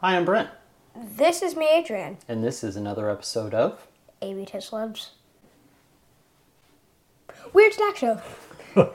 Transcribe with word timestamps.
Hi, 0.00 0.16
I'm 0.16 0.24
Brent, 0.24 0.48
This 1.16 1.42
is 1.42 1.54
me, 1.56 1.68
Adrian. 1.70 2.18
and 2.28 2.42
this 2.42 2.64
is 2.64 2.76
another 2.76 3.10
episode 3.10 3.52
of. 3.54 3.86
AB 4.22 4.44
Test 4.46 4.72
Labs. 4.72 5.10
Weird 7.52 7.72
snack 7.74 7.96
show. 7.96 8.20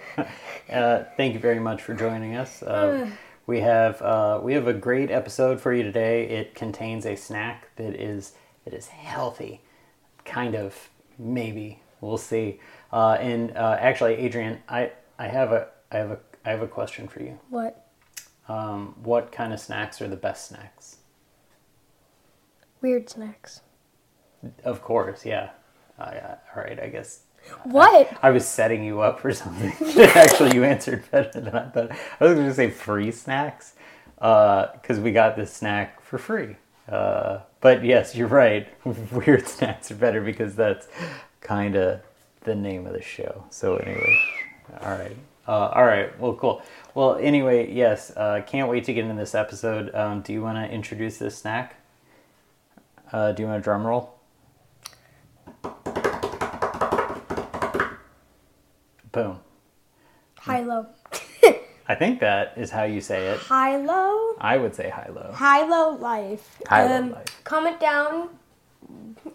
Uh, 0.68 1.04
thank 1.16 1.36
you 1.36 1.40
very 1.40 1.60
much 1.60 1.80
for 1.84 1.94
joining 1.94 2.36
us. 2.36 2.64
Uh, 2.64 3.08
we 3.46 3.60
have 3.60 4.02
uh, 4.02 4.40
we 4.41 4.54
have 4.55 4.68
a 4.68 4.73
great 4.73 5.12
episode 5.12 5.62
for 5.62 5.72
you 5.72 5.84
today. 5.84 6.28
It 6.28 6.55
contains 6.55 7.06
a 7.06 7.16
snack 7.16 7.68
that 7.76 7.94
is 7.94 8.34
that 8.64 8.74
is 8.74 8.88
healthy, 8.88 9.62
kind 10.24 10.56
of 10.56 10.90
maybe 11.20 11.82
we'll 12.02 12.18
see. 12.18 12.60
Uh, 12.92 13.12
and 13.20 13.56
uh, 13.56 13.78
actually, 13.80 14.16
Adrian, 14.16 14.58
I 14.67 14.92
I 15.20 15.28
have 15.28 15.52
a 15.52 15.67
I 15.92 15.98
have 15.98 16.09
a 16.12 16.20
I 16.44 16.50
have 16.50 16.64
a 16.64 16.67
question 16.67 17.08
for 17.08 17.22
you. 17.22 17.38
What? 17.52 17.84
Um, 18.48 18.95
what 19.04 19.31
kind 19.31 19.54
of 19.54 19.59
snacks 19.59 20.02
are 20.02 20.08
the 20.08 20.16
best 20.16 20.48
snacks? 20.48 20.98
Weird 22.81 23.09
snacks. 23.09 23.62
Of 24.63 24.81
course, 24.81 25.26
yeah. 25.26 25.49
Uh, 25.98 26.12
yeah. 26.13 26.36
All 26.55 26.62
right, 26.63 26.80
I 26.80 26.88
guess 26.89 27.22
What? 27.63 28.16
I 28.22 28.30
was 28.30 28.48
setting 28.48 28.84
you 28.84 29.02
up 29.02 29.20
for 29.20 29.34
something. 29.41 29.73
Actually, 30.00 30.55
you 30.55 30.63
answered 30.63 31.09
better 31.12 31.41
than 31.41 31.55
I 31.55 31.70
thought. 31.70 31.91
I 32.20 32.23
was 32.26 32.36
going 32.36 32.48
to 32.48 32.53
say 32.53 32.70
free 32.70 33.12
snacks 33.12 33.73
because 34.17 35.00
we 35.00 35.12
got 35.12 35.36
this 35.36 35.52
snack 35.52 36.02
for 36.02 36.17
free. 36.17 36.58
Uh, 36.88 37.39
but 37.62 37.84
yes, 37.84 38.16
you're 38.16 38.27
right. 38.27 38.67
Weird 39.12 39.48
snacks 39.48 39.89
are 39.89 39.95
better 39.95 40.22
because 40.22 40.55
that's 40.55 40.88
kind 41.41 41.75
of 41.75 42.02
the 42.41 42.53
name 42.53 42.86
of 42.86 42.94
the 42.94 43.02
show. 43.02 43.45
So 43.50 43.77
anyway, 43.77 44.20
all 44.81 44.91
right. 44.91 45.17
Uh, 45.48 45.67
all 45.73 45.85
right. 45.85 46.17
Well, 46.20 46.33
cool. 46.33 46.61
Well, 46.94 47.16
anyway, 47.17 47.72
yes. 47.72 48.11
Uh, 48.16 48.42
can't 48.45 48.70
wait 48.70 48.83
to 48.86 48.94
get 48.94 49.03
into 49.06 49.16
this 49.16 49.36
episode. 49.36 49.94
Um, 49.94 50.22
do 50.22 50.33
you 50.33 50.42
want 50.42 50.58
to 50.58 50.73
introduce 50.73 51.17
this 51.17 51.38
snack? 51.38 51.75
Uh, 53.11 53.31
do 53.31 53.44
you 53.44 53.47
want 53.47 53.59
a 53.59 53.64
drum 53.64 53.86
roll? 53.86 54.16
Boom. 59.11 59.39
High 60.39 60.61
low. 60.61 60.88
I 61.88 61.95
think 61.95 62.20
that 62.20 62.53
is 62.58 62.72
how 62.72 62.83
you 62.83 63.00
say 63.00 63.27
it. 63.27 63.38
High 63.39 63.77
low. 63.77 64.33
I 64.39 64.58
would 64.58 64.75
say 64.75 64.89
high 64.89 65.09
low. 65.14 65.31
High 65.31 65.67
low 65.67 65.92
life. 65.95 66.58
Um, 66.61 66.67
High 66.70 67.00
low 67.00 67.08
life. 67.14 67.44
Comment 67.44 67.80
down 67.80 68.30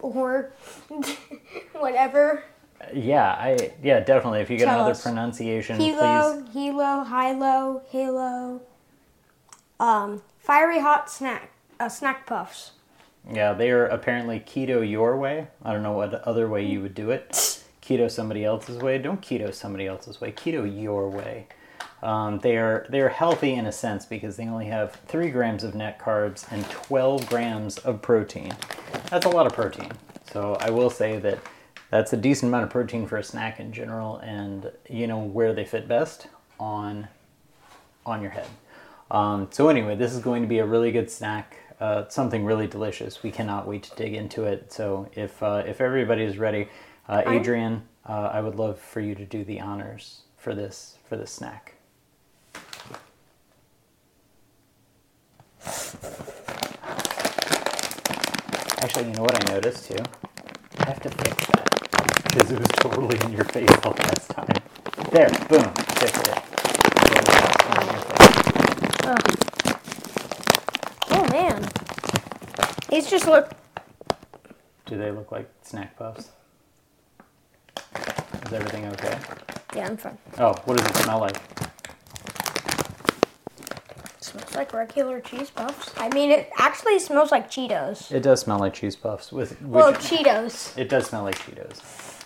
or 0.01 0.51
whatever. 1.73 2.43
Yeah, 2.93 3.31
I 3.31 3.71
yeah 3.83 3.99
definitely. 3.99 4.41
If 4.41 4.49
you 4.49 4.57
get 4.57 4.65
Tell 4.65 4.75
another 4.75 4.91
us. 4.91 5.03
pronunciation, 5.03 5.79
Hilo, 5.79 6.41
please. 6.43 6.53
hilo, 6.53 7.03
high 7.03 7.33
low, 7.33 7.81
halo. 7.89 8.61
Um, 9.79 10.21
fiery 10.39 10.79
hot 10.79 11.09
snack. 11.09 11.51
Uh, 11.79 11.89
snack 11.89 12.27
puffs. 12.27 12.71
Yeah, 13.31 13.53
they 13.53 13.71
are 13.71 13.85
apparently 13.87 14.39
keto 14.39 14.87
your 14.87 15.17
way. 15.17 15.47
I 15.63 15.73
don't 15.73 15.83
know 15.83 15.93
what 15.93 16.13
other 16.13 16.47
way 16.47 16.65
you 16.65 16.81
would 16.81 16.93
do 16.95 17.09
it. 17.11 17.31
Keto 17.81 18.09
somebody 18.11 18.45
else's 18.45 18.77
way. 18.77 18.99
Don't 18.99 19.21
keto 19.21 19.51
somebody 19.53 19.87
else's 19.87 20.21
way. 20.21 20.31
Keto 20.31 20.63
your 20.81 21.09
way. 21.09 21.47
Um, 22.03 22.39
they 22.39 22.57
are 22.57 22.85
they 22.89 23.01
are 23.01 23.09
healthy 23.09 23.53
in 23.53 23.65
a 23.65 23.71
sense 23.71 24.05
because 24.05 24.37
they 24.37 24.47
only 24.47 24.67
have 24.67 24.93
three 25.07 25.29
grams 25.29 25.63
of 25.63 25.73
net 25.75 25.99
carbs 25.99 26.45
and 26.51 26.67
12 26.69 27.27
grams 27.27 27.77
of 27.79 28.01
protein. 28.01 28.53
That's 29.09 29.25
a 29.25 29.29
lot 29.29 29.45
of 29.47 29.53
protein. 29.53 29.91
So 30.31 30.55
I 30.59 30.69
will 30.69 30.89
say 30.89 31.17
that 31.19 31.39
that's 31.91 32.13
a 32.13 32.17
decent 32.17 32.49
amount 32.49 32.63
of 32.63 32.69
protein 32.69 33.05
for 33.05 33.17
a 33.17 33.23
snack 33.23 33.59
in 33.59 33.71
general, 33.71 34.17
and 34.17 34.71
you 34.89 35.05
know 35.05 35.19
where 35.19 35.53
they 35.53 35.65
fit 35.65 35.87
best 35.87 36.27
on 36.59 37.09
on 38.05 38.21
your 38.21 38.31
head. 38.31 38.47
Um, 39.11 39.49
so 39.51 39.67
anyway, 39.67 39.95
this 39.95 40.13
is 40.13 40.19
going 40.19 40.41
to 40.41 40.47
be 40.47 40.59
a 40.59 40.65
really 40.65 40.91
good 40.93 41.11
snack, 41.11 41.57
uh, 41.81 42.07
something 42.07 42.45
really 42.45 42.65
delicious. 42.65 43.21
We 43.21 43.29
cannot 43.29 43.67
wait 43.67 43.83
to 43.83 43.95
dig 43.95 44.13
into 44.13 44.45
it. 44.45 44.71
So 44.71 45.09
if 45.13 45.43
uh, 45.43 45.63
if 45.67 45.81
everybody 45.81 46.23
is 46.23 46.37
ready, 46.37 46.69
uh, 47.09 47.23
Adrian, 47.27 47.83
uh, 48.07 48.29
I 48.33 48.39
would 48.39 48.55
love 48.55 48.79
for 48.79 49.01
you 49.01 49.13
to 49.13 49.25
do 49.25 49.43
the 49.43 49.59
honors 49.59 50.21
for 50.37 50.55
this 50.55 50.97
for 51.09 51.17
this 51.17 51.31
snack. 51.31 51.75
Actually, 58.83 59.09
you 59.09 59.13
know 59.13 59.23
what 59.23 59.49
I 59.49 59.53
noticed 59.53 59.91
too? 59.91 60.03
I 60.79 60.85
have 60.85 61.01
to 61.01 61.09
fix 61.09 61.45
that 61.47 61.70
because 62.31 62.51
it 62.51 62.59
was 62.59 62.67
totally 62.69 63.19
in 63.25 63.33
your 63.33 63.43
face 63.45 63.69
all 63.83 63.91
last 63.91 64.29
time. 64.29 64.47
There, 65.11 65.27
boom, 65.49 65.65
it. 65.65 66.43
Totally 66.95 67.51
in 67.81 67.87
your 67.91 68.01
face. 68.01 68.31
Oh 71.11 71.27
man. 71.29 71.67
These 72.89 73.09
just 73.09 73.27
look. 73.27 73.51
Do 74.85 74.97
they 74.97 75.11
look 75.11 75.31
like 75.31 75.49
snack 75.61 75.97
puffs? 75.97 76.29
Is 78.45 78.53
everything 78.53 78.85
okay? 78.87 79.17
Yeah, 79.75 79.87
I'm 79.87 79.97
fine. 79.97 80.17
Oh, 80.37 80.53
what 80.65 80.77
does 80.77 80.85
it 80.87 80.95
smell 80.97 81.19
like? 81.19 81.37
Smells 84.21 84.40
like 84.55 84.73
regular 84.73 85.19
cheese 85.21 85.49
puffs. 85.49 85.93
I 85.97 86.09
mean, 86.09 86.31
it 86.31 86.49
actually 86.57 86.99
smells 86.99 87.31
like 87.31 87.49
Cheetos. 87.49 88.11
It 88.11 88.21
does 88.23 88.41
smell 88.41 88.59
like 88.59 88.73
cheese 88.73 88.95
puffs 88.95 89.31
with 89.31 89.61
Well, 89.61 89.93
Cheetos. 89.93 90.77
it 90.77 90.89
does 90.89 91.07
smell 91.07 91.23
like 91.23 91.37
Cheetos. 91.39 91.79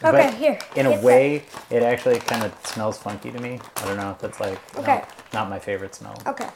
Okay, 0.04 0.12
But 0.28 0.34
here, 0.34 0.60
In 0.76 0.86
a 0.86 0.90
get 0.90 0.96
that. 0.98 1.04
way, 1.04 1.44
it 1.70 1.82
actually 1.84 2.20
kind 2.20 2.44
of 2.44 2.54
smells 2.66 2.98
funky 2.98 3.32
to 3.32 3.40
me. 3.40 3.60
I 3.78 3.86
don't 3.86 3.98
know 3.98 4.12
if 4.12 4.20
that's 4.20 4.40
like 4.40 4.60
Okay. 4.78 4.96
not, 4.98 5.10
not 5.34 5.50
my 5.50 5.60
favorite 5.60 5.96
smell. 5.96 6.22
Okay. 6.28 6.50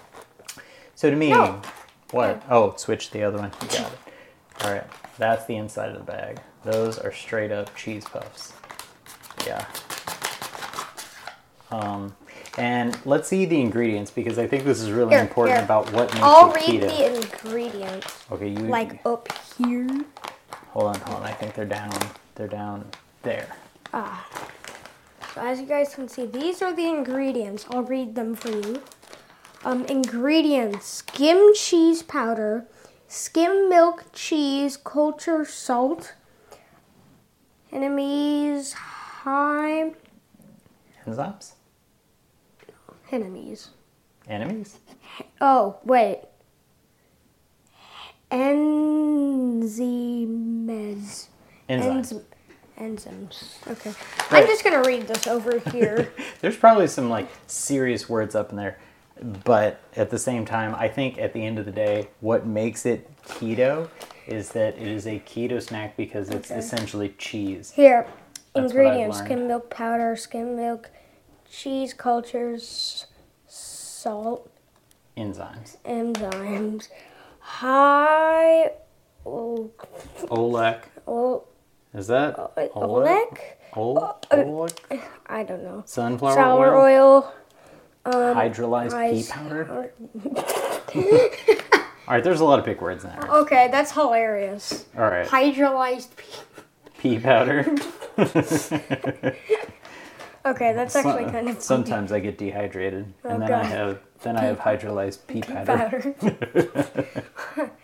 So 0.96 1.10
to 1.10 1.16
me, 1.16 1.30
No. 1.32 1.62
what? 2.12 2.44
Oh, 2.50 2.76
switch 2.76 3.12
the 3.12 3.24
other 3.24 3.38
one. 3.38 3.52
You 3.62 3.68
got 3.80 3.92
it. 3.94 4.00
All 4.66 4.72
right, 4.74 4.84
that's 5.18 5.46
the 5.46 5.56
inside 5.56 5.90
of 5.90 5.96
the 5.98 6.04
bag. 6.12 6.42
Those 6.64 7.00
are 7.00 7.14
straight 7.14 7.52
up 7.52 7.74
cheese 7.76 8.04
puffs. 8.04 8.52
Yeah. 9.48 9.66
Um, 11.72 12.16
and 12.60 12.98
let's 13.06 13.28
see 13.28 13.46
the 13.46 13.60
ingredients 13.60 14.12
because 14.12 14.38
I 14.38 14.46
think 14.48 14.66
this 14.66 14.82
is 14.82 14.92
really 14.92 15.12
Here, 15.12 15.22
important 15.22 15.58
here. 15.58 15.64
about 15.66 15.92
what 15.94 16.12
makes 16.14 16.24
I'll 16.24 16.52
it 16.52 16.56
read 16.56 16.82
keto. 16.82 16.98
the 16.98 17.22
ingredients. 17.48 18.26
okay, 18.32 18.48
you 18.50 18.60
Like 18.68 19.06
up 19.06 19.30
here. 19.58 19.88
hold 20.74 20.88
on, 20.96 21.02
hold 21.02 21.18
on. 21.18 21.24
I 21.24 21.32
think 21.32 21.54
they're 21.56 21.66
down. 21.66 21.92
They're 22.36 22.48
down 22.48 22.86
there. 23.24 23.48
Ah. 23.94 24.28
So 25.34 25.42
as 25.42 25.60
you 25.60 25.66
guys 25.66 25.94
can 25.96 26.08
see, 26.08 26.26
these 26.26 26.62
are 26.62 26.74
the 26.76 26.88
ingredients. 26.88 27.66
I'll 27.70 27.84
read 27.84 28.16
them 28.16 28.36
for 28.36 28.50
you. 28.50 28.82
Um, 29.64 29.86
ingredients: 29.86 30.86
skim 30.86 31.54
cheese 31.54 32.02
powder, 32.04 32.66
skim 33.08 33.70
milk 33.70 34.06
cheese, 34.14 34.78
culture 34.78 35.44
salt, 35.46 36.14
enemies, 37.72 38.74
high 38.74 39.94
Enzymes, 41.06 41.54
enemies. 43.12 43.70
enemies. 44.28 44.78
Oh 45.42 45.78
wait, 45.84 46.22
enzymes. 49.90 51.28
Enzymes. 51.70 52.14
Enz- 52.14 52.24
enzymes. 52.80 53.68
Okay. 53.72 53.92
Right. 54.32 54.44
I'm 54.44 54.48
just 54.48 54.64
gonna 54.64 54.82
read 54.84 55.08
this 55.08 55.28
over 55.28 55.60
here. 55.72 56.12
There's 56.42 56.58
probably 56.58 56.88
some 56.88 57.10
like 57.10 57.28
serious 57.48 58.08
words 58.10 58.36
up 58.36 58.52
in 58.52 58.58
there, 58.58 58.80
but 59.46 59.82
at 59.96 60.10
the 60.10 60.18
same 60.20 60.46
time, 60.46 60.74
I 60.76 60.88
think 60.88 61.18
at 61.20 61.34
the 61.34 61.46
end 61.46 61.60
of 61.60 61.66
the 61.66 61.72
day, 61.72 62.10
what 62.22 62.46
makes 62.46 62.86
it 62.86 63.10
keto 63.28 63.90
is 64.28 64.50
that 64.52 64.76
it 64.78 64.88
is 64.88 65.08
a 65.08 65.20
keto 65.26 65.62
snack 65.62 65.98
because 65.98 66.30
it's 66.30 66.52
Okay. 66.52 66.60
essentially 66.60 67.10
cheese. 67.18 67.72
Here, 67.72 68.08
That's 68.54 68.72
ingredients: 68.72 69.18
skim 69.20 69.48
milk 69.48 69.70
powder, 69.70 70.16
skim 70.16 70.56
milk, 70.56 70.90
cheese 71.52 71.94
cultures, 71.94 73.06
salt, 73.48 74.50
Enzymes. 75.18 75.78
enzymes, 75.86 76.88
high. 77.40 78.72
Oh, 79.26 79.70
Olek. 80.30 80.84
oh, 81.08 81.44
Is 81.94 82.08
that 82.08 82.36
Olek? 82.38 82.72
Olek? 82.74 83.40
Olek? 83.74 84.78
Uh, 84.92 84.98
I 85.28 85.44
don't 85.44 85.64
know. 85.64 85.84
Sunflower 85.86 86.34
Sour 86.34 86.76
oil? 86.76 86.84
oil. 87.26 87.34
Um, 88.06 88.36
Hydrolyzed 88.36 89.12
pea 89.12 89.24
powder? 89.30 89.92
All 92.08 92.16
right, 92.16 92.24
there's 92.24 92.40
a 92.40 92.46
lot 92.46 92.58
of 92.58 92.66
big 92.66 92.82
words 92.82 93.04
in 93.04 93.12
there. 93.12 93.30
Okay, 93.30 93.68
that's 93.72 93.92
hilarious. 93.92 94.86
All 94.98 95.04
right, 95.04 95.28
Hydrolyzed 95.28 96.16
pea. 96.16 96.40
pea 96.98 97.20
powder. 97.20 97.64
Okay, 100.46 100.74
that's 100.74 100.96
actually 100.96 101.26
kind 101.26 101.48
of 101.50 101.56
funny. 101.56 101.60
Sometimes 101.60 102.12
I 102.12 102.20
get 102.20 102.38
dehydrated, 102.38 103.14
Oh, 103.26 103.30
and 103.30 103.42
then 103.42 103.52
I 103.54 103.64
have 103.64 104.00
then 104.22 104.38
I 104.38 104.42
have 104.46 104.60
hydrolyzed 104.60 105.28
pea 105.28 105.42
powder. 105.42 106.16
powder. 106.26 107.72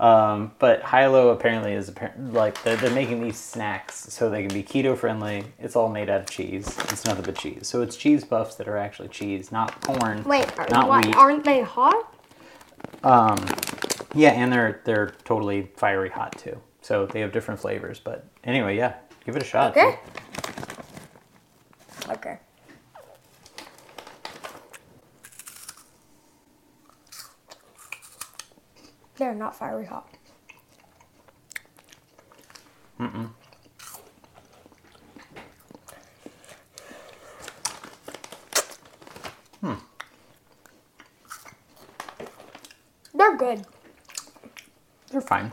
Um, 0.00 0.50
but 0.58 0.82
Hilo 0.88 1.28
apparently 1.28 1.74
is 1.74 1.88
appar- 1.88 2.32
like 2.32 2.60
they're, 2.64 2.74
they're 2.74 2.90
making 2.90 3.22
these 3.22 3.38
snacks 3.38 3.94
so 4.12 4.28
they 4.28 4.42
can 4.44 4.52
be 4.52 4.64
keto 4.64 4.98
friendly. 4.98 5.44
It's 5.60 5.76
all 5.76 5.88
made 5.88 6.10
out 6.10 6.22
of 6.22 6.28
cheese. 6.28 6.66
It's 6.88 7.04
nothing 7.04 7.24
but 7.24 7.36
cheese. 7.38 7.68
So 7.68 7.82
it's 7.82 7.94
cheese 7.96 8.24
puffs 8.24 8.56
that 8.56 8.66
are 8.66 8.76
actually 8.76 9.10
cheese, 9.10 9.52
not 9.52 9.80
corn, 9.80 10.24
Wait, 10.24 10.58
are, 10.58 10.66
not 10.70 10.88
why, 10.88 11.02
wheat. 11.02 11.14
aren't 11.14 11.44
they 11.44 11.60
hot? 11.62 12.12
Um, 13.04 13.46
Yeah, 14.12 14.30
and 14.30 14.52
they're 14.52 14.80
they're 14.84 15.14
totally 15.24 15.70
fiery 15.76 16.10
hot 16.10 16.36
too. 16.36 16.60
So 16.80 17.06
they 17.06 17.20
have 17.20 17.30
different 17.30 17.60
flavors. 17.60 18.00
But 18.00 18.26
anyway, 18.42 18.76
yeah, 18.76 18.94
give 19.24 19.36
it 19.36 19.42
a 19.42 19.46
shot. 19.46 19.70
Okay. 19.76 20.00
Okay. 22.12 22.38
They're 29.16 29.34
not 29.34 29.56
fiery 29.56 29.86
hot. 29.86 30.08
Mm-mm. 33.00 33.30
Hmm. 39.60 39.74
They're 43.14 43.36
good. 43.36 43.64
They're 45.10 45.20
fine. 45.20 45.50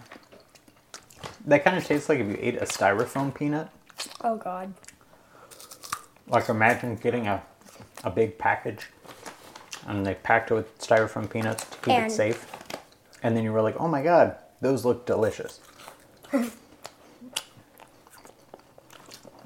They 1.45 1.59
kind 1.59 1.77
of 1.77 1.85
taste 1.85 2.09
like 2.09 2.19
if 2.19 2.27
you 2.27 2.38
ate 2.39 2.57
a 2.57 2.65
styrofoam 2.65 3.33
peanut. 3.33 3.69
Oh 4.21 4.35
god. 4.35 4.73
Like 6.29 6.49
imagine 6.49 6.95
getting 6.95 7.27
a, 7.27 7.41
a 8.03 8.09
big 8.09 8.37
package 8.37 8.87
and 9.87 10.05
they 10.05 10.13
packed 10.15 10.51
it 10.51 10.53
with 10.53 10.77
styrofoam 10.79 11.29
peanuts 11.29 11.65
to 11.65 11.77
keep 11.77 11.93
And- 11.93 12.11
it 12.11 12.15
safe. 12.15 12.45
And 13.21 13.35
then 13.35 13.43
you 13.43 13.51
were 13.51 13.61
like, 13.61 13.75
oh 13.79 13.87
my 13.87 14.01
god, 14.01 14.37
those 14.61 14.85
look 14.85 15.05
delicious. 15.05 15.59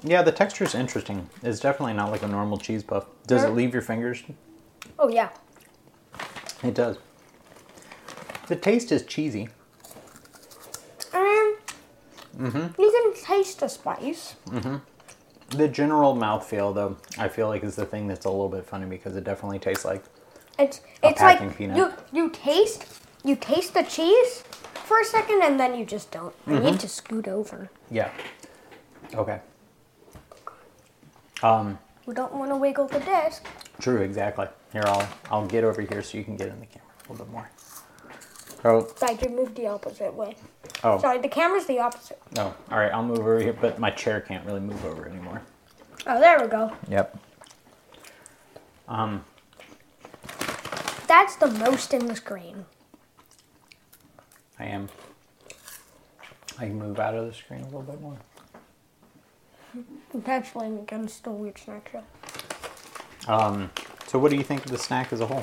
yeah, 0.02 0.22
the 0.22 0.32
texture 0.32 0.64
is 0.64 0.74
interesting. 0.74 1.28
It's 1.42 1.60
definitely 1.60 1.94
not 1.94 2.10
like 2.10 2.22
a 2.22 2.28
normal 2.28 2.58
cheese 2.58 2.82
puff. 2.82 3.06
Does 3.26 3.42
it 3.42 3.48
leave 3.50 3.72
your 3.72 3.82
fingers? 3.82 4.22
Oh 4.98 5.08
yeah. 5.08 5.30
It 6.62 6.74
does. 6.74 6.98
The 8.48 8.56
taste 8.56 8.92
is 8.92 9.02
cheesy. 9.04 9.48
Um. 11.14 11.56
mm-hmm. 12.38 12.80
You 12.80 13.12
can 13.14 13.24
taste 13.24 13.60
the 13.60 13.68
spice. 13.68 14.36
The 15.56 15.68
general 15.68 16.16
mouthfeel, 16.16 16.74
though, 16.74 16.96
I 17.18 17.28
feel 17.28 17.48
like 17.48 17.62
is 17.62 17.76
the 17.76 17.86
thing 17.86 18.08
that's 18.08 18.24
a 18.24 18.30
little 18.30 18.48
bit 18.48 18.64
funny 18.64 18.86
because 18.86 19.16
it 19.16 19.24
definitely 19.24 19.58
tastes 19.60 19.84
like 19.84 20.02
It's 20.58 20.80
A 21.02 21.08
it's 21.10 21.20
like 21.20 21.56
peanut. 21.56 21.76
you 21.76 21.92
you 22.12 22.30
taste 22.30 22.86
you 23.24 23.36
taste 23.36 23.72
the 23.74 23.82
cheese 23.84 24.42
for 24.86 25.00
a 25.00 25.04
second 25.04 25.42
and 25.42 25.58
then 25.58 25.76
you 25.78 25.84
just 25.84 26.10
don't. 26.10 26.34
You 26.46 26.54
Mm-hmm. 26.54 26.64
need 26.66 26.80
to 26.80 26.88
scoot 26.88 27.28
over. 27.28 27.70
yeah. 27.90 28.10
Okay. 29.14 29.40
Um, 31.42 31.78
We 32.06 32.14
don't 32.14 32.34
want 32.34 32.50
to 32.50 32.56
wiggle 32.56 32.86
the 32.88 33.00
disc. 33.00 33.44
true, 33.80 34.00
exactly. 34.02 34.46
Here, 34.72 34.82
I'll 34.86 35.08
I'll 35.30 35.46
get 35.46 35.62
over 35.62 35.82
here 35.82 36.02
so 36.02 36.18
you 36.18 36.24
can 36.24 36.36
get 36.36 36.48
in 36.48 36.58
the 36.58 36.66
camera 36.66 36.90
a 37.08 37.12
little 37.12 37.26
bit 37.26 37.32
more. 37.32 37.50
Oh, 38.64 38.88
Like 39.02 39.22
you 39.22 39.28
move 39.30 39.54
the 39.54 39.66
opposite 39.68 40.12
way. 40.14 40.36
Oh, 40.84 40.98
Sorry, 41.00 41.18
the 41.18 41.28
camera's 41.28 41.66
the 41.66 41.80
opposite. 41.80 42.20
oh. 42.38 42.54
All 42.70 42.78
right, 42.78 42.92
I'll 42.92 43.02
move 43.02 43.18
over 43.18 43.40
here, 43.40 43.56
but 43.58 43.78
my 43.78 43.90
chair 43.90 44.20
can't 44.20 44.44
really 44.46 44.60
move 44.60 44.84
over 44.84 45.06
anymore. 45.08 45.42
Oh, 46.06 46.20
there 46.20 46.40
we 46.40 46.46
go. 46.48 46.72
Yep. 46.88 47.18
Um, 48.88 49.24
That's 51.06 51.36
the 51.36 51.46
most 51.48 51.94
in 51.94 52.06
the 52.06 52.14
screen. 52.16 52.66
I 54.58 54.66
am. 54.66 54.88
I 56.58 56.66
can 56.66 56.78
move 56.78 57.00
out 57.00 57.14
of 57.14 57.26
the 57.26 57.32
screen 57.32 57.62
a 57.62 57.64
little 57.64 57.82
bit 57.82 58.00
more. 58.00 58.18
That's 60.14 60.50
playing 60.50 60.78
against 60.78 61.24
the 61.24 61.30
weird 61.30 61.58
snack 61.58 61.90
show. 61.90 63.32
Um, 63.32 63.70
so 64.06 64.18
what 64.18 64.30
do 64.30 64.36
you 64.36 64.44
think 64.44 64.64
of 64.64 64.70
the 64.70 64.78
snack 64.78 65.12
as 65.12 65.20
a 65.20 65.26
whole? 65.26 65.42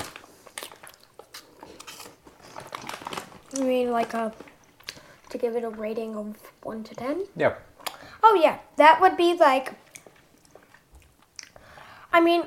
You 3.56 3.64
mean 3.64 3.90
like 3.90 4.14
a 4.14 4.32
to 5.32 5.38
give 5.38 5.56
it 5.56 5.64
a 5.64 5.68
rating 5.70 6.14
of 6.14 6.36
one 6.62 6.84
to 6.84 6.94
ten? 6.94 7.24
Yeah. 7.36 7.54
Oh 8.22 8.38
yeah, 8.40 8.58
that 8.76 9.00
would 9.00 9.16
be 9.16 9.34
like. 9.34 9.74
I 12.12 12.20
mean, 12.20 12.44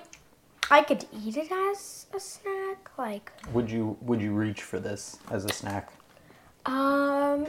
I 0.70 0.84
could 0.84 1.06
eat 1.12 1.36
it 1.38 1.52
as 1.52 2.06
a 2.14 2.20
snack, 2.20 2.90
like 2.98 3.32
Would 3.52 3.70
you 3.70 3.98
would 4.02 4.22
you 4.22 4.32
reach 4.34 4.62
for 4.62 4.80
this 4.80 5.18
as 5.30 5.46
a 5.46 5.52
snack? 5.54 5.92
um. 6.66 7.48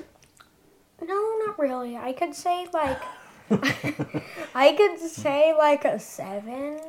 No, 1.02 1.36
not 1.44 1.58
really. 1.58 1.96
I 1.96 2.12
could 2.12 2.34
say 2.34 2.66
like. 2.72 3.00
I 4.54 4.72
could 4.72 4.98
say 4.98 5.54
like 5.56 5.84
a 5.84 6.00
seven, 6.00 6.80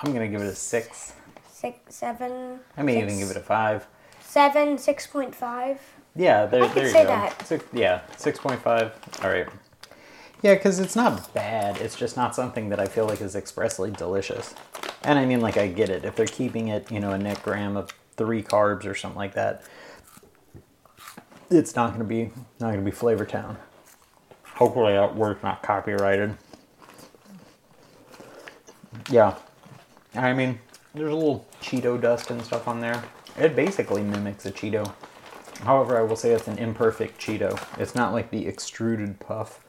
I'm 0.00 0.12
gonna 0.12 0.26
give 0.26 0.40
it 0.40 0.46
a 0.48 0.54
six. 0.56 1.12
six, 1.52 1.94
seven. 1.94 2.58
I 2.76 2.82
may 2.82 2.94
six- 2.94 3.04
even 3.12 3.18
give 3.20 3.30
it 3.30 3.36
a 3.36 3.44
five. 3.44 3.86
seven, 4.20 4.76
six 4.78 5.06
point 5.06 5.34
five. 5.36 5.80
Yeah, 6.18 6.46
there, 6.46 6.64
I 6.64 6.66
could 6.66 6.76
there 6.76 6.86
you 6.86 6.92
say 6.92 7.02
go. 7.04 7.08
that. 7.10 7.46
Six, 7.46 7.64
yeah, 7.72 8.00
six 8.16 8.40
point 8.40 8.60
five. 8.60 8.92
All 9.22 9.30
right. 9.30 9.46
Yeah, 10.42 10.54
because 10.54 10.80
it's 10.80 10.96
not 10.96 11.32
bad. 11.32 11.78
It's 11.78 11.96
just 11.96 12.16
not 12.16 12.34
something 12.34 12.68
that 12.68 12.80
I 12.80 12.86
feel 12.86 13.06
like 13.06 13.20
is 13.20 13.36
expressly 13.36 13.90
delicious. 13.90 14.54
And 15.02 15.18
I 15.18 15.24
mean, 15.24 15.40
like, 15.40 15.56
I 15.56 15.68
get 15.68 15.88
it. 15.90 16.04
If 16.04 16.16
they're 16.16 16.26
keeping 16.26 16.68
it, 16.68 16.90
you 16.90 17.00
know, 17.00 17.12
a 17.12 17.18
net 17.18 17.42
gram 17.42 17.76
of 17.76 17.90
three 18.16 18.42
carbs 18.42 18.84
or 18.84 18.94
something 18.94 19.16
like 19.16 19.34
that, 19.34 19.62
it's 21.50 21.76
not 21.76 21.90
going 21.90 22.00
to 22.00 22.04
be 22.04 22.24
not 22.60 22.72
going 22.72 22.80
to 22.80 22.84
be 22.84 22.90
Flavor 22.90 23.24
Town. 23.24 23.56
Hopefully, 24.54 24.94
that 24.94 25.14
word's 25.14 25.42
not 25.42 25.62
copyrighted. 25.62 26.36
Yeah, 29.08 29.36
I 30.14 30.32
mean, 30.32 30.58
there's 30.94 31.12
a 31.12 31.16
little 31.16 31.46
Cheeto 31.62 32.00
dust 32.00 32.30
and 32.30 32.42
stuff 32.42 32.66
on 32.66 32.80
there. 32.80 33.02
It 33.38 33.54
basically 33.54 34.02
mimics 34.02 34.46
a 34.46 34.50
Cheeto. 34.50 34.92
However, 35.64 35.98
I 35.98 36.02
will 36.02 36.16
say 36.16 36.30
it's 36.32 36.48
an 36.48 36.58
imperfect 36.58 37.20
Cheeto. 37.20 37.58
It's 37.78 37.94
not 37.94 38.12
like 38.12 38.30
the 38.30 38.46
extruded 38.46 39.18
puff. 39.20 39.64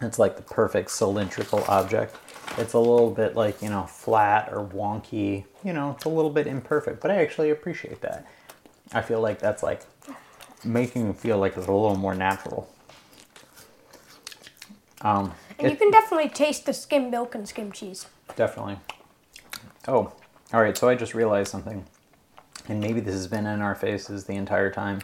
It's 0.00 0.18
like 0.18 0.36
the 0.36 0.42
perfect 0.42 0.90
cylindrical 0.90 1.64
object. 1.68 2.16
It's 2.56 2.72
a 2.72 2.78
little 2.78 3.10
bit 3.10 3.36
like, 3.36 3.60
you 3.62 3.68
know, 3.68 3.84
flat 3.84 4.48
or 4.52 4.64
wonky. 4.64 5.44
You 5.64 5.72
know, 5.72 5.92
it's 5.96 6.04
a 6.04 6.08
little 6.08 6.30
bit 6.30 6.46
imperfect, 6.46 7.00
but 7.00 7.10
I 7.10 7.16
actually 7.16 7.50
appreciate 7.50 8.00
that. 8.00 8.26
I 8.92 9.02
feel 9.02 9.20
like 9.20 9.38
that's 9.38 9.62
like 9.62 9.82
making 10.64 11.08
it 11.10 11.16
feel 11.16 11.38
like 11.38 11.56
it's 11.56 11.66
a 11.66 11.72
little 11.72 11.96
more 11.96 12.14
natural. 12.14 12.68
Um, 15.02 15.34
And 15.58 15.66
it- 15.66 15.70
you 15.72 15.76
can 15.76 15.90
definitely 15.90 16.28
taste 16.28 16.66
the 16.66 16.72
skim 16.72 17.10
milk 17.10 17.34
and 17.34 17.48
skim 17.48 17.70
cheese. 17.70 18.06
Definitely. 18.34 18.78
Oh, 19.86 20.12
all 20.52 20.60
right. 20.60 20.76
So 20.76 20.88
I 20.88 20.94
just 20.94 21.14
realized 21.14 21.50
something, 21.50 21.84
and 22.68 22.80
maybe 22.80 23.00
this 23.00 23.14
has 23.14 23.26
been 23.26 23.46
in 23.46 23.60
our 23.60 23.74
faces 23.74 24.24
the 24.24 24.34
entire 24.34 24.70
time, 24.70 25.00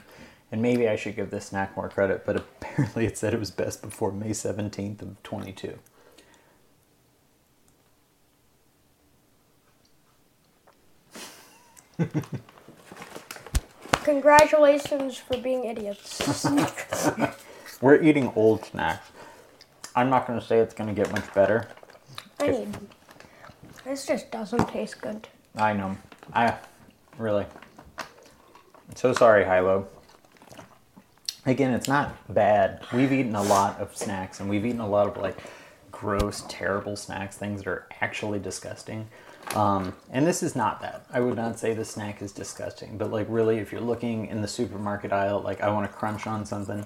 and 0.52 0.60
maybe 0.60 0.88
I 0.88 0.96
should 0.96 1.16
give 1.16 1.30
this 1.30 1.46
snack 1.46 1.76
more 1.76 1.88
credit. 1.88 2.24
But 2.26 2.36
apparently, 2.60 3.06
it 3.06 3.18
said 3.18 3.34
it 3.34 3.40
was 3.40 3.50
best 3.50 3.82
before 3.82 4.12
May 4.12 4.32
seventeenth 4.32 5.02
of 5.02 5.22
twenty 5.22 5.52
two. 5.52 5.78
Congratulations 14.04 15.16
for 15.16 15.36
being 15.38 15.64
idiots. 15.64 16.46
We're 17.80 18.02
eating 18.02 18.32
old 18.36 18.64
snacks. 18.64 19.10
I'm 19.96 20.10
not 20.10 20.26
going 20.26 20.38
to 20.38 20.44
say 20.44 20.58
it's 20.58 20.74
going 20.74 20.94
to 20.94 20.94
get 20.94 21.10
much 21.12 21.32
better. 21.34 21.68
I 22.40 22.48
need. 22.48 22.76
This 23.84 24.06
just 24.06 24.30
doesn't 24.30 24.68
taste 24.68 25.00
good. 25.00 25.28
I 25.56 25.72
know. 25.72 25.96
I 26.32 26.56
really. 27.18 27.46
So 28.94 29.12
sorry, 29.12 29.44
Hilo. 29.44 29.88
Again, 31.46 31.72
it's 31.72 31.88
not 31.88 32.32
bad. 32.32 32.82
We've 32.92 33.12
eaten 33.12 33.34
a 33.34 33.42
lot 33.42 33.78
of 33.78 33.96
snacks, 33.96 34.40
and 34.40 34.48
we've 34.48 34.64
eaten 34.64 34.80
a 34.80 34.88
lot 34.88 35.08
of 35.08 35.16
like 35.16 35.36
gross, 35.90 36.44
terrible 36.48 36.96
snacks, 36.96 37.36
things 37.36 37.62
that 37.62 37.70
are 37.70 37.86
actually 38.00 38.38
disgusting. 38.38 39.08
Um, 39.54 39.94
and 40.10 40.26
this 40.26 40.42
is 40.42 40.56
not 40.56 40.80
that. 40.80 41.06
I 41.12 41.20
would 41.20 41.36
not 41.36 41.58
say 41.58 41.74
the 41.74 41.84
snack 41.84 42.22
is 42.22 42.32
disgusting, 42.32 42.96
but 42.96 43.10
like 43.10 43.26
really, 43.28 43.58
if 43.58 43.72
you're 43.72 43.80
looking 43.80 44.26
in 44.26 44.40
the 44.40 44.48
supermarket 44.48 45.12
aisle, 45.12 45.40
like 45.40 45.60
I 45.60 45.70
want 45.70 45.90
to 45.90 45.96
crunch 45.96 46.26
on 46.26 46.46
something, 46.46 46.84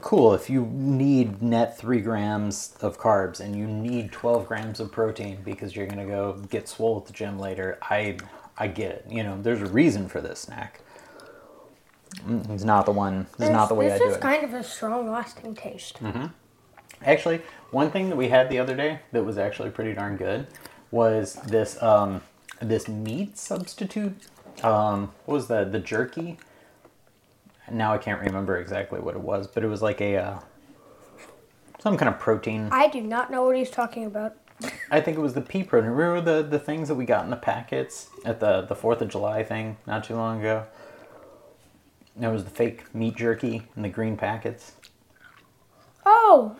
cool. 0.00 0.34
If 0.34 0.48
you 0.48 0.66
need 0.66 1.42
net 1.42 1.76
three 1.76 2.00
grams 2.00 2.74
of 2.80 2.98
carbs 2.98 3.40
and 3.40 3.56
you 3.56 3.66
need 3.66 4.12
12 4.12 4.46
grams 4.46 4.80
of 4.80 4.92
protein 4.92 5.38
because 5.44 5.74
you're 5.74 5.86
gonna 5.86 6.06
go 6.06 6.34
get 6.48 6.68
swole 6.68 6.98
at 6.98 7.06
the 7.06 7.12
gym 7.12 7.38
later, 7.38 7.78
I 7.82 8.18
I 8.60 8.66
get 8.68 8.90
it. 8.92 9.06
You 9.08 9.22
know, 9.22 9.40
there's 9.40 9.62
a 9.62 9.66
reason 9.66 10.06
for 10.08 10.20
this 10.20 10.38
snack. 10.40 10.82
Mm, 12.26 12.50
It's 12.50 12.62
not 12.62 12.84
the 12.84 12.92
one. 12.92 13.26
This 13.38 13.48
not 13.48 13.68
the 13.70 13.74
way 13.74 13.86
I 13.90 13.96
do 13.98 14.04
it. 14.04 14.06
This 14.08 14.16
is 14.18 14.22
kind 14.22 14.44
of 14.44 14.52
a 14.52 14.62
strong, 14.62 15.10
lasting 15.10 15.54
taste. 15.54 15.98
Actually, 17.02 17.40
one 17.70 17.90
thing 17.90 18.10
that 18.10 18.16
we 18.16 18.28
had 18.28 18.50
the 18.50 18.58
other 18.58 18.76
day 18.76 19.00
that 19.12 19.24
was 19.24 19.38
actually 19.38 19.70
pretty 19.70 19.94
darn 19.94 20.18
good 20.18 20.46
was 20.90 21.34
this 21.46 21.82
um, 21.82 22.20
this 22.60 22.86
meat 22.86 23.38
substitute. 23.38 24.26
Um, 24.62 25.10
what 25.24 25.36
was 25.36 25.48
that? 25.48 25.72
The 25.72 25.78
jerky. 25.80 26.36
Now 27.70 27.94
I 27.94 27.98
can't 27.98 28.20
remember 28.20 28.58
exactly 28.58 29.00
what 29.00 29.14
it 29.14 29.20
was, 29.22 29.46
but 29.46 29.64
it 29.64 29.68
was 29.68 29.80
like 29.80 30.02
a 30.02 30.16
uh, 30.16 30.40
some 31.78 31.96
kind 31.96 32.12
of 32.12 32.20
protein. 32.20 32.68
I 32.70 32.88
do 32.88 33.00
not 33.00 33.30
know 33.30 33.44
what 33.44 33.56
he's 33.56 33.70
talking 33.70 34.04
about. 34.04 34.36
I 34.90 35.00
think 35.00 35.16
it 35.16 35.20
was 35.20 35.34
the 35.34 35.40
pea 35.40 35.62
protein. 35.64 35.90
Remember 35.90 36.20
the 36.42 36.46
the 36.46 36.58
things 36.58 36.88
that 36.88 36.94
we 36.94 37.04
got 37.04 37.24
in 37.24 37.30
the 37.30 37.36
packets 37.36 38.08
at 38.24 38.40
the 38.40 38.62
the 38.62 38.74
Fourth 38.74 39.00
of 39.00 39.08
July 39.08 39.42
thing 39.44 39.76
not 39.86 40.04
too 40.04 40.14
long 40.16 40.40
ago. 40.40 40.66
That 42.16 42.32
was 42.32 42.44
the 42.44 42.50
fake 42.50 42.94
meat 42.94 43.16
jerky 43.16 43.62
in 43.76 43.82
the 43.82 43.88
green 43.88 44.16
packets. 44.16 44.72
Oh, 46.04 46.56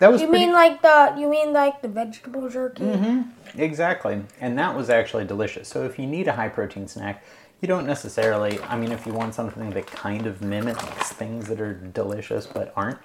That 0.00 0.10
was 0.12 0.20
you 0.22 0.28
pretty- 0.28 0.46
mean 0.46 0.54
like 0.54 0.82
the 0.82 1.14
you 1.18 1.28
mean 1.28 1.52
like 1.52 1.82
the 1.82 1.88
vegetable 1.88 2.48
jerky? 2.48 2.84
Mm-hmm. 2.84 3.60
Exactly. 3.60 4.22
And 4.40 4.58
that 4.58 4.76
was 4.76 4.90
actually 4.90 5.24
delicious. 5.24 5.68
So 5.68 5.84
if 5.84 5.98
you 5.98 6.06
need 6.06 6.28
a 6.28 6.32
high 6.32 6.48
protein 6.48 6.88
snack, 6.88 7.24
you 7.60 7.68
don't 7.68 7.86
necessarily, 7.86 8.60
I 8.62 8.76
mean, 8.76 8.92
if 8.92 9.06
you 9.06 9.12
want 9.14 9.34
something 9.34 9.70
that 9.70 9.86
kind 9.86 10.26
of 10.26 10.42
mimics 10.42 10.82
things 11.12 11.48
that 11.48 11.60
are 11.60 11.72
delicious 11.72 12.46
but 12.46 12.72
aren't, 12.76 12.98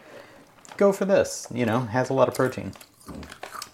go 0.78 0.92
for 0.92 1.06
this. 1.06 1.48
You 1.54 1.66
know, 1.66 1.82
has 1.82 2.10
a 2.10 2.14
lot 2.14 2.28
of 2.28 2.36
protein. 2.36 2.74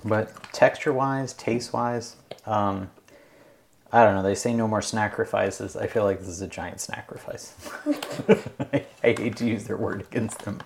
But 0.05 0.31
texture 0.53 0.93
wise, 0.93 1.33
taste 1.33 1.73
wise, 1.73 2.15
um, 2.45 2.89
I 3.91 4.03
don't 4.03 4.15
know. 4.15 4.23
They 4.23 4.35
say 4.35 4.53
no 4.53 4.67
more 4.67 4.81
sacrifices. 4.81 5.75
I 5.75 5.87
feel 5.87 6.03
like 6.03 6.19
this 6.19 6.27
is 6.27 6.41
a 6.41 6.47
giant 6.47 6.81
sacrifice. 6.81 7.55
I, 8.59 8.85
I 9.03 9.13
hate 9.13 9.37
to 9.37 9.45
use 9.45 9.63
their 9.63 9.77
word 9.77 10.01
against 10.01 10.39
them. 10.39 10.61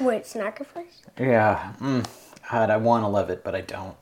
Wait, 0.00 0.26
sacrifice? 0.26 1.02
Yeah, 1.18 1.72
mm, 1.80 2.06
God, 2.50 2.70
I 2.70 2.76
want 2.76 3.04
to 3.04 3.08
love 3.08 3.30
it, 3.30 3.42
but 3.44 3.54
I 3.54 3.62
don't. 3.62 3.96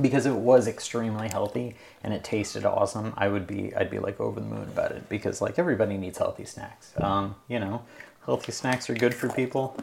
Because 0.00 0.26
it 0.26 0.34
was 0.34 0.66
extremely 0.66 1.28
healthy 1.28 1.76
and 2.02 2.12
it 2.12 2.24
tasted 2.24 2.64
awesome, 2.64 3.14
I 3.16 3.28
would 3.28 3.46
be, 3.46 3.74
I'd 3.74 3.90
be 3.90 3.98
like 3.98 4.20
over 4.20 4.40
the 4.40 4.46
moon 4.46 4.64
about 4.64 4.92
it. 4.92 5.08
Because 5.08 5.40
like 5.40 5.58
everybody 5.58 5.96
needs 5.96 6.18
healthy 6.18 6.44
snacks. 6.44 6.92
Um, 6.98 7.34
you 7.48 7.58
know, 7.58 7.82
healthy 8.26 8.52
snacks 8.52 8.90
are 8.90 8.94
good 8.94 9.14
for 9.14 9.28
people. 9.28 9.76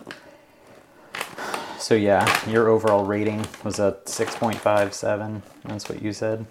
So 1.79 1.95
yeah, 1.95 2.49
your 2.49 2.69
overall 2.69 3.05
rating 3.05 3.45
was 3.63 3.79
a 3.79 3.97
six 4.05 4.35
point 4.35 4.57
five 4.57 4.93
seven. 4.93 5.43
That's 5.65 5.87
what 5.87 6.01
you 6.01 6.11
said. 6.11 6.45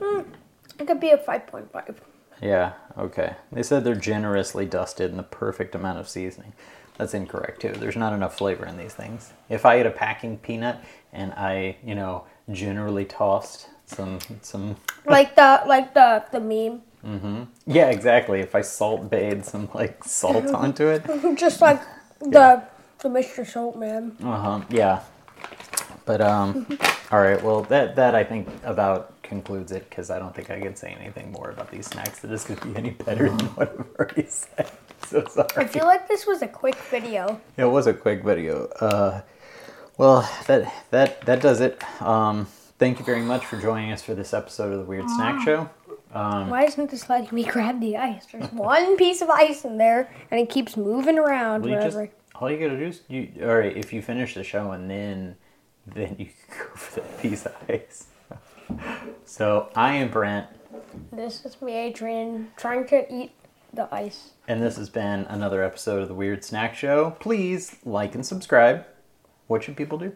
It 0.00 0.86
could 0.86 1.00
be 1.00 1.10
a 1.10 1.18
five 1.18 1.46
point 1.46 1.70
five. 1.70 2.00
Yeah, 2.42 2.72
okay. 2.98 3.36
They 3.52 3.62
said 3.62 3.84
they're 3.84 3.94
generously 3.94 4.66
dusted 4.66 5.10
in 5.10 5.16
the 5.16 5.22
perfect 5.22 5.74
amount 5.74 5.98
of 5.98 6.08
seasoning. 6.08 6.52
That's 6.98 7.14
incorrect 7.14 7.60
too. 7.62 7.72
There's 7.72 7.96
not 7.96 8.12
enough 8.12 8.36
flavor 8.36 8.66
in 8.66 8.76
these 8.76 8.94
things. 8.94 9.32
If 9.48 9.66
I 9.66 9.76
ate 9.76 9.86
a 9.86 9.90
packing 9.90 10.38
peanut 10.38 10.78
and 11.12 11.32
I, 11.32 11.76
you 11.84 11.94
know, 11.94 12.24
generally 12.50 13.04
tossed 13.04 13.68
some 13.86 14.18
some 14.42 14.76
Like 15.04 15.36
the 15.36 15.62
like 15.66 15.94
the 15.94 16.24
the 16.32 16.40
meme. 16.40 16.82
Mm-hmm. 17.04 17.42
Yeah, 17.66 17.90
exactly. 17.90 18.40
If 18.40 18.54
I 18.54 18.62
salt 18.62 19.10
bathed 19.10 19.44
some 19.44 19.68
like 19.74 20.04
salt 20.04 20.46
onto 20.54 20.86
it. 20.86 21.04
Just 21.36 21.60
like 21.60 21.82
the 22.20 22.62
the 23.04 23.08
Mr. 23.10 23.46
Salt 23.46 23.76
man. 23.76 24.16
Uh-huh. 24.22 24.62
Yeah. 24.70 25.02
But 26.04 26.20
um 26.20 26.66
all 27.12 27.20
right, 27.20 27.40
well 27.42 27.62
that 27.64 27.94
that 27.96 28.14
I 28.14 28.24
think 28.24 28.48
about 28.64 29.22
concludes 29.22 29.70
it 29.72 29.90
cuz 29.90 30.10
I 30.10 30.18
don't 30.18 30.34
think 30.34 30.50
I 30.50 30.60
can 30.60 30.74
say 30.74 30.96
anything 31.00 31.30
more 31.32 31.50
about 31.50 31.70
these 31.70 31.86
snacks 31.86 32.18
that 32.20 32.30
is 32.32 32.44
going 32.44 32.58
to 32.60 32.66
be 32.68 32.76
any 32.76 32.90
better 32.90 33.28
than 33.30 33.46
what 33.56 33.70
I've 33.78 33.86
already 33.98 34.26
said. 34.28 34.70
So 35.06 35.24
sorry. 35.26 35.48
I 35.56 35.66
feel 35.66 35.84
like 35.84 36.08
this 36.08 36.26
was 36.26 36.42
a 36.42 36.48
quick 36.48 36.76
video. 36.90 37.40
It 37.56 37.66
was 37.66 37.86
a 37.86 37.94
quick 37.94 38.24
video. 38.24 38.66
Uh, 38.80 39.20
well, 39.98 40.28
that 40.46 40.72
that 40.90 41.20
that 41.26 41.40
does 41.40 41.60
it. 41.60 41.82
Um, 42.02 42.46
thank 42.78 42.98
you 42.98 43.04
very 43.04 43.22
much 43.22 43.44
for 43.46 43.56
joining 43.60 43.92
us 43.92 44.02
for 44.02 44.14
this 44.14 44.32
episode 44.34 44.72
of 44.72 44.78
the 44.80 44.84
Weird 44.84 45.08
Snack 45.10 45.42
Show. 45.44 45.68
Why 46.14 46.64
isn't 46.64 46.90
this 46.90 47.08
letting 47.10 47.34
me 47.34 47.44
grab 47.44 47.80
the 47.80 47.96
ice? 47.96 48.26
There's 48.30 48.50
one 48.52 48.96
piece 48.96 49.20
of 49.20 49.28
ice 49.30 49.64
in 49.64 49.78
there, 49.78 50.12
and 50.30 50.40
it 50.40 50.48
keeps 50.48 50.76
moving 50.76 51.18
around 51.18 51.64
Well, 51.64 51.80
just, 51.82 51.96
wherever. 51.96 52.12
All 52.34 52.50
you 52.50 52.58
gotta 52.58 52.78
do 52.78 52.86
is 52.86 53.00
you. 53.08 53.30
All 53.42 53.56
right, 53.56 53.76
if 53.76 53.92
you 53.92 54.02
finish 54.02 54.34
the 54.34 54.44
show 54.44 54.72
and 54.72 54.90
then 54.90 55.36
then 55.86 56.16
you 56.18 56.26
can 56.26 56.58
go 56.58 56.74
for 56.74 57.00
that 57.00 57.20
piece 57.20 57.46
of 57.46 57.54
ice. 57.68 58.06
So 59.24 59.68
I 59.76 59.94
am 59.96 60.10
Brent, 60.10 60.46
This 61.12 61.44
is 61.44 61.60
me, 61.60 61.74
Adrian, 61.74 62.50
trying 62.56 62.86
to 62.88 63.12
eat 63.14 63.32
the 63.72 63.92
ice. 63.94 64.30
and 64.48 64.62
this 64.62 64.76
has 64.76 64.88
been 64.88 65.20
another 65.28 65.62
episode 65.62 66.00
of 66.02 66.08
the 66.08 66.14
Weird 66.14 66.42
Snack 66.44 66.74
Show. 66.74 67.10
Please 67.20 67.76
like 67.84 68.14
and 68.14 68.24
subscribe. 68.24 68.86
What 69.46 69.62
should 69.62 69.76
people 69.76 69.98
do? 69.98 70.12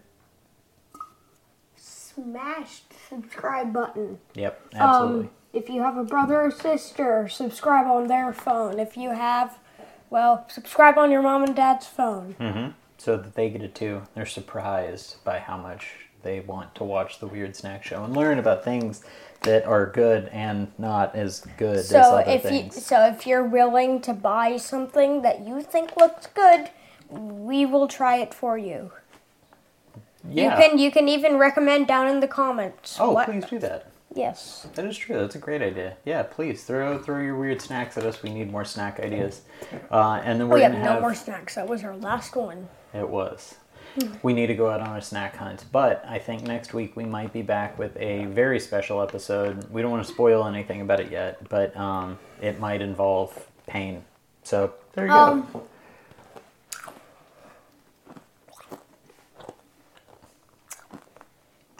Smash 1.76 2.80
the 2.88 2.96
subscribe 3.08 3.72
button. 3.72 4.18
Yep, 4.34 4.68
absolutely. 4.74 5.20
Um, 5.24 5.30
if 5.52 5.68
you 5.68 5.82
have 5.82 5.96
a 5.96 6.04
brother 6.04 6.40
or 6.40 6.50
sister, 6.50 7.28
subscribe 7.28 7.86
on 7.86 8.06
their 8.06 8.32
phone. 8.32 8.78
If 8.78 8.96
you 8.96 9.10
have, 9.10 9.58
well, 10.10 10.44
subscribe 10.48 10.98
on 10.98 11.10
your 11.10 11.22
mom 11.22 11.44
and 11.44 11.54
dad's 11.56 11.86
phone. 11.86 12.32
hmm 12.38 12.68
So 12.98 13.16
that 13.16 13.34
they 13.34 13.50
get 13.50 13.62
it 13.62 13.74
too. 13.74 14.02
They're 14.14 14.26
surprised 14.26 15.22
by 15.24 15.38
how 15.38 15.56
much 15.56 15.92
they 16.22 16.40
want 16.40 16.74
to 16.76 16.84
watch 16.84 17.20
the 17.20 17.26
Weird 17.26 17.54
Snack 17.54 17.84
Show 17.84 18.02
and 18.04 18.16
learn 18.16 18.38
about 18.38 18.64
things 18.64 19.02
that 19.42 19.64
are 19.64 19.86
good 19.86 20.28
and 20.32 20.72
not 20.78 21.14
as 21.14 21.46
good 21.56 21.76
as 21.76 21.88
So 21.88 21.98
other 22.00 22.30
if 22.32 22.42
things. 22.42 22.74
you, 22.74 22.80
so 22.82 23.06
if 23.06 23.26
you're 23.26 23.44
willing 23.44 24.00
to 24.02 24.12
buy 24.12 24.56
something 24.56 25.22
that 25.22 25.46
you 25.46 25.62
think 25.62 25.96
looks 25.96 26.26
good, 26.26 26.70
we 27.08 27.64
will 27.64 27.86
try 27.86 28.16
it 28.16 28.34
for 28.34 28.58
you. 28.58 28.90
yeah. 30.28 30.44
You 30.60 30.68
can 30.68 30.78
you 30.78 30.90
can 30.90 31.08
even 31.08 31.36
recommend 31.38 31.86
down 31.86 32.08
in 32.08 32.20
the 32.20 32.28
comments. 32.28 32.96
oh, 33.00 33.12
what- 33.12 33.26
please 33.26 33.44
do 33.44 33.58
that. 33.60 33.86
Yes. 34.14 34.66
That 34.74 34.86
is 34.86 34.96
true. 34.96 35.18
That's 35.18 35.34
a 35.34 35.38
great 35.38 35.60
idea. 35.62 35.96
Yeah, 36.04 36.22
please 36.22 36.64
throw 36.64 36.98
throw 36.98 37.20
your 37.20 37.36
weird 37.36 37.60
snacks 37.60 37.96
at 37.98 38.04
us. 38.04 38.22
We 38.22 38.30
need 38.30 38.50
more 38.50 38.64
snack 38.64 38.98
ideas. 39.00 39.42
Uh, 39.90 40.20
and 40.24 40.40
then 40.40 40.48
we're 40.48 40.56
we're 40.56 40.62
have 40.62 40.72
gonna 40.72 40.84
no 40.84 40.90
have 40.92 41.00
more 41.02 41.14
snacks. 41.14 41.54
That 41.56 41.68
was 41.68 41.84
our 41.84 41.94
last 41.96 42.34
one. 42.34 42.68
It 42.94 43.08
was. 43.08 43.54
We 44.22 44.32
need 44.32 44.46
to 44.46 44.54
go 44.54 44.70
out 44.70 44.80
on 44.80 44.96
a 44.96 45.02
snack 45.02 45.34
hunt, 45.36 45.64
but 45.72 46.04
I 46.08 46.18
think 46.20 46.42
next 46.42 46.72
week 46.72 46.94
we 46.96 47.04
might 47.04 47.32
be 47.32 47.42
back 47.42 47.78
with 47.78 47.96
a 47.96 48.26
very 48.26 48.60
special 48.60 49.02
episode. 49.02 49.68
We 49.70 49.82
don't 49.82 49.90
want 49.90 50.06
to 50.06 50.12
spoil 50.12 50.46
anything 50.46 50.80
about 50.80 51.00
it 51.00 51.10
yet, 51.10 51.48
but 51.48 51.76
um, 51.76 52.16
it 52.40 52.60
might 52.60 52.80
involve 52.80 53.46
pain. 53.66 54.04
So 54.44 54.72
there 54.92 55.06
you 55.06 55.12
Um, 55.12 55.48
go. 55.52 55.62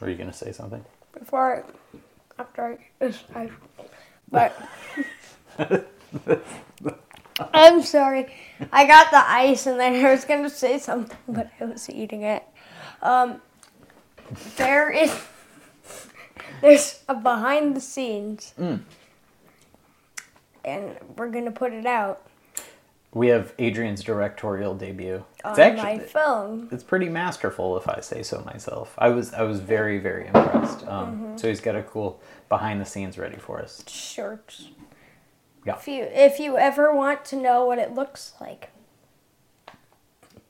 Were 0.01 0.09
you 0.11 0.17
gonna 0.17 0.33
say 0.33 0.53
something? 0.53 0.85
Before, 1.19 1.65
I, 1.65 1.99
after 2.39 2.79
I, 3.01 3.15
I 3.35 3.51
but 4.31 4.57
I'm 7.55 7.83
sorry. 7.83 8.27
I 8.73 8.87
got 8.87 9.11
the 9.11 9.23
ice 9.31 9.67
and 9.67 9.79
then 9.79 10.05
I 10.05 10.11
was 10.11 10.25
gonna 10.25 10.51
say 10.51 10.79
something, 10.79 11.17
but 11.29 11.51
I 11.61 11.65
was 11.65 11.89
eating 11.91 12.23
it. 12.23 12.45
Um, 13.03 13.41
there 14.57 14.91
is 14.91 15.15
there's 16.61 17.03
a 17.09 17.15
behind 17.15 17.77
the 17.77 17.81
scenes, 17.81 18.53
Mm. 18.59 18.81
and 20.65 20.97
we're 21.17 21.31
gonna 21.31 21.53
put 21.53 21.73
it 21.73 21.87
out 21.87 22.23
We 23.19 23.27
have 23.29 23.53
Adrian's 23.59 24.05
directorial 24.05 24.75
debut. 24.77 25.25
on 25.45 25.51
It's 25.51 25.59
actually 25.59 25.83
my 25.83 25.99
phone. 25.99 26.69
it's 26.71 26.85
pretty 26.85 27.09
masterful 27.09 27.77
if 27.77 27.89
I 27.89 27.99
say 27.99 28.23
so 28.23 28.43
myself. 28.47 28.95
I 28.97 29.09
was 29.09 29.35
I 29.35 29.43
was 29.43 29.59
very 29.59 29.99
very 29.99 30.27
impressed. 30.29 30.87
Um, 30.87 31.09
Mm-hmm. 31.09 31.37
So 31.37 31.49
he's 31.49 31.61
got 31.61 31.75
a 31.75 31.83
cool 31.83 32.21
behind 32.49 32.81
the 32.81 32.85
scenes 32.85 33.19
ready 33.19 33.37
for 33.37 33.61
us. 33.61 33.83
Shirts. 33.89 34.69
Yeah. 35.67 35.77
If 35.77 35.89
you 35.89 36.05
if 36.05 36.39
you 36.39 36.59
ever 36.59 36.95
want 36.95 37.25
to 37.27 37.37
know 37.37 37.65
what 37.65 37.79
it 37.81 37.93
looks 37.93 38.35
like, 38.41 38.71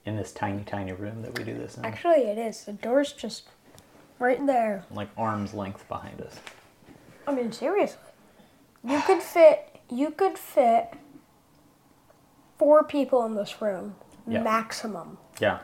in 0.04 0.16
this 0.16 0.30
tiny, 0.32 0.62
tiny 0.64 0.92
room 0.92 1.22
that 1.22 1.38
we 1.38 1.44
do 1.44 1.54
this 1.54 1.78
in. 1.78 1.86
actually 1.86 2.24
it 2.24 2.36
is. 2.36 2.64
The 2.66 2.74
door's 2.74 3.12
just 3.14 3.44
right 4.18 4.44
there. 4.46 4.84
like 4.90 5.08
arm's 5.16 5.54
length 5.54 5.88
behind 5.88 6.20
us. 6.20 6.36
I 7.26 7.34
mean, 7.34 7.50
seriously. 7.50 7.98
You 8.84 9.00
could 9.06 9.22
fit. 9.22 9.80
You 9.90 10.10
could 10.10 10.36
fit 10.36 10.92
four 12.58 12.84
people 12.84 13.24
in 13.24 13.34
this 13.34 13.62
room, 13.62 13.94
Yeah. 14.26 14.42
maximum. 14.42 15.18
Yeah. 15.40 15.60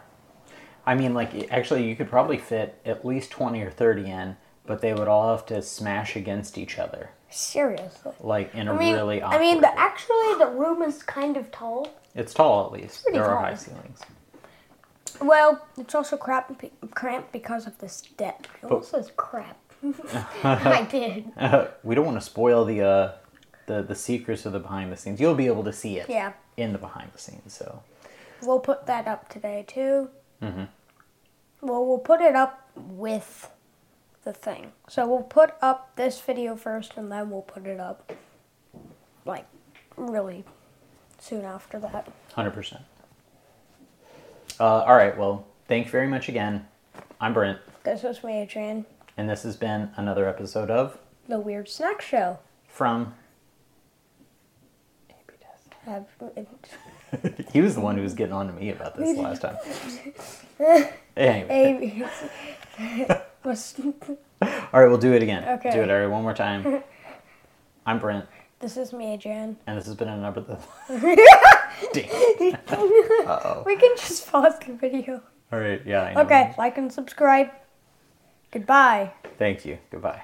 I 0.87 0.95
mean, 0.95 1.15
like, 1.15 1.51
actually, 1.53 1.85
you 1.89 1.97
could 1.97 2.09
probably 2.09 2.39
fit 2.39 2.81
at 2.85 3.05
least 3.05 3.31
20 3.31 3.63
or 3.63 3.71
30 3.71 4.11
in, 4.11 4.37
but 4.67 4.81
they 4.81 4.95
would 4.95 5.09
all 5.09 5.31
have 5.31 5.47
to 5.47 5.61
smash 5.63 6.15
against 6.17 6.57
each 6.59 6.79
other, 6.79 7.11
Seriously. 7.31 8.13
like, 8.21 8.55
in 8.55 8.69
a 8.69 8.75
mean, 8.75 8.95
really 8.95 9.21
awkward 9.23 9.39
I 9.39 9.41
mean, 9.41 9.65
actually, 9.65 10.35
the 10.39 10.51
room 10.55 10.83
is 10.83 11.03
kind 11.03 11.37
of 11.37 11.51
tall. 11.51 11.89
It's 12.15 12.33
tall, 12.35 12.67
at 12.67 12.73
least. 12.73 13.03
pretty 13.05 13.19
There 13.19 13.27
are 13.27 13.41
high 13.45 13.55
ceilings. 13.55 14.01
Well, 15.21 15.67
it's 15.79 15.95
also 15.95 16.17
crap, 16.17 16.53
cramped 16.95 17.33
because 17.33 17.67
of 17.67 17.79
the 17.79 17.89
step. 17.89 18.47
It 18.63 18.67
almost 18.67 18.91
says 18.91 19.11
crap. 19.17 19.59
I 20.45 20.87
did. 20.91 21.31
we 21.83 21.95
don't 21.95 22.05
want 22.07 22.19
to 22.19 22.25
spoil 22.25 22.65
the, 22.65 22.83
uh, 22.83 23.13
the, 23.67 23.83
the 23.83 23.95
secrets 23.95 24.45
of 24.45 24.53
the 24.53 24.61
behind 24.61 24.93
the 24.93 24.97
scenes. 24.97 25.21
You'll 25.21 25.35
be 25.35 25.47
able 25.47 25.65
to 25.65 25.73
see 25.73 25.99
it 25.99 26.09
Yeah. 26.09 26.33
In 26.57 26.73
the 26.73 26.79
behind 26.79 27.11
the 27.13 27.19
scenes, 27.19 27.53
so. 27.55 27.83
We'll 28.43 28.61
put 28.61 28.87
that 28.87 29.07
up 29.07 29.29
today 29.29 29.65
too. 29.67 30.11
Mhm. 30.43 30.69
Well, 31.61 31.85
we'll 31.87 31.99
put 31.99 32.21
it 32.21 32.37
up 32.37 32.69
with 32.77 33.51
the 34.25 34.33
thing. 34.33 34.73
So 34.89 35.07
we'll 35.07 35.23
put 35.23 35.55
up 35.63 35.95
this 35.97 36.21
video 36.21 36.57
first, 36.57 36.97
and 36.97 37.11
then 37.11 37.31
we'll 37.31 37.43
put 37.43 37.67
it 37.67 37.81
up 37.81 38.13
like 39.25 39.47
really 39.97 40.45
soon 41.19 41.45
after 41.45 41.79
that. 41.81 42.09
100%. 42.35 42.83
Uh, 44.61 44.65
all 44.83 44.95
right, 44.97 45.17
well, 45.17 45.47
thank 45.69 45.87
you 45.87 45.93
very 45.93 46.07
much 46.07 46.29
again. 46.29 46.67
I'm 47.21 47.33
Brent, 47.33 47.59
This 47.83 48.03
was 48.03 48.23
me, 48.23 48.41
Adrian, 48.43 48.85
and 49.17 49.29
this 49.29 49.43
has 49.45 49.57
been 49.57 49.91
another 49.97 50.29
episode 50.29 50.71
of 50.71 50.99
the 51.29 51.39
Weird 51.41 51.69
Snack 51.69 52.01
Show. 52.03 52.39
From 52.69 53.15
have. 55.85 56.07
he 57.53 57.61
was 57.61 57.75
the 57.75 57.81
one 57.81 57.97
who 57.97 58.03
was 58.03 58.15
getting 58.15 58.33
on 58.33 58.47
to 58.47 58.53
me 58.53 58.71
about 58.71 58.97
this 58.97 59.17
last 59.19 59.43
time. 59.43 59.57
Anyway. 61.17 62.03
All 63.45 64.81
right, 64.81 64.89
we'll 64.89 64.99
do 64.99 65.13
it 65.13 65.23
again. 65.23 65.45
Okay. 65.59 65.71
Do 65.71 65.83
it, 65.83 65.91
all 65.91 66.01
right, 66.01 66.07
one 66.07 66.23
more 66.23 66.35
time. 66.35 66.83
I'm 67.87 67.99
Brent, 67.99 68.27
this 68.59 68.77
is 68.77 68.93
me, 68.93 69.17
Jan. 69.17 69.57
and 69.67 69.79
this 69.79 69.87
has 69.87 69.95
been 69.95 70.09
another. 70.09 70.43
Dang. 71.93 72.55
Uh 73.27 73.41
oh. 73.45 73.63
We 73.65 73.77
can 73.77 73.97
just 73.97 74.31
pause 74.31 74.55
the 74.67 74.73
video. 74.73 75.23
All 75.53 75.59
right, 75.61 75.83
yeah. 75.87 76.03
I 76.03 76.15
know. 76.15 76.23
Okay, 76.23 76.55
like 76.59 76.79
and 76.79 76.93
subscribe. 76.93 77.51
Goodbye. 78.51 79.13
Thank 79.39 79.65
you. 79.65 79.79
Goodbye. 79.91 80.23